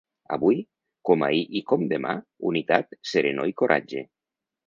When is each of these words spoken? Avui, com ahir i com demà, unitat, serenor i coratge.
Avui, 0.35 0.55
com 1.09 1.25
ahir 1.27 1.43
i 1.59 1.61
com 1.73 1.83
demà, 1.91 2.15
unitat, 2.53 2.99
serenor 3.13 3.53
i 3.55 3.57
coratge. 3.63 4.05